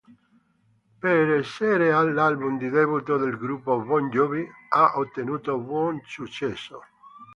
[0.99, 6.81] Per essere l'album di debutto del gruppo, "Bon Jovi" ha ottenuto buon successo.